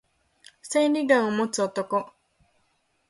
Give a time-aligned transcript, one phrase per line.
[0.63, 2.07] 千里眼を持つ男